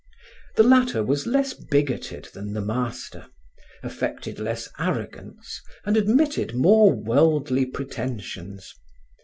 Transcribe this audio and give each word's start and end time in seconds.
The 0.55 0.63
latter 0.63 1.03
was 1.03 1.27
less 1.27 1.53
bigoted 1.53 2.29
than 2.33 2.53
the 2.53 2.61
master, 2.61 3.27
affected 3.83 4.39
less 4.39 4.67
arrogance 4.79 5.61
and 5.85 5.95
admitted 5.95 6.55
more 6.55 6.91
worldly 6.91 7.67
pretentions. 7.67 8.73